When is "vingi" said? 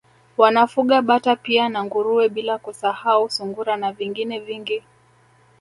4.39-4.83